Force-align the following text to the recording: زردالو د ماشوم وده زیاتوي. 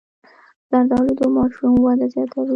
زردالو 0.69 1.13
د 1.21 1.23
ماشوم 1.37 1.73
وده 1.85 2.05
زیاتوي. 2.13 2.49